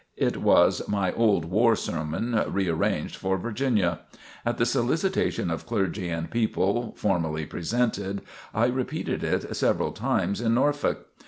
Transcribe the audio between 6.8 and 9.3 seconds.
formally presented, I repeated